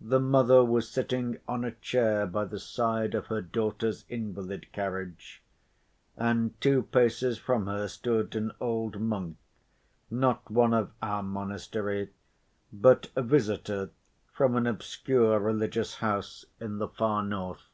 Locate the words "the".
0.00-0.20, 2.44-2.60, 16.78-16.86